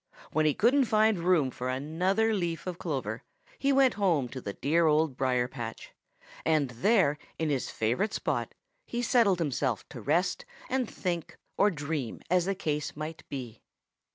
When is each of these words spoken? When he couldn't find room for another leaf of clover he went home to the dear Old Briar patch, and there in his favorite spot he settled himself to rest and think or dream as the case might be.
When 0.31 0.47
he 0.47 0.55
couldn't 0.55 0.85
find 0.85 1.19
room 1.19 1.51
for 1.51 1.69
another 1.69 2.33
leaf 2.33 2.65
of 2.65 2.79
clover 2.79 3.21
he 3.59 3.71
went 3.71 3.93
home 3.93 4.27
to 4.29 4.41
the 4.41 4.53
dear 4.53 4.87
Old 4.87 5.15
Briar 5.15 5.47
patch, 5.47 5.91
and 6.43 6.71
there 6.71 7.19
in 7.37 7.51
his 7.51 7.69
favorite 7.69 8.11
spot 8.15 8.55
he 8.87 9.03
settled 9.03 9.37
himself 9.37 9.87
to 9.89 10.01
rest 10.01 10.43
and 10.71 10.89
think 10.89 11.37
or 11.55 11.69
dream 11.69 12.19
as 12.31 12.45
the 12.45 12.55
case 12.55 12.95
might 12.95 13.23
be. 13.29 13.61